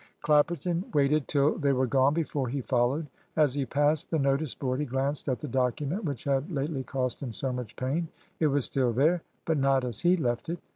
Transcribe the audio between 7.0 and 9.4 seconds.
him so much pain. It was still there;